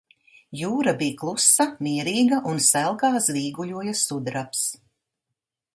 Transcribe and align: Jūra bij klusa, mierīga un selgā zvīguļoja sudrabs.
Jūra 0.61 0.93
bij 1.01 1.09
klusa, 1.19 1.67
mierīga 1.87 2.41
un 2.53 2.63
selgā 2.69 3.13
zvīguļoja 3.27 3.95
sudrabs. 4.05 4.65